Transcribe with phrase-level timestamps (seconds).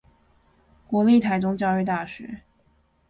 [0.87, 2.41] 國立臺中教育大學